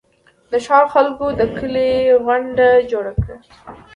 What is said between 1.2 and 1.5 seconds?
د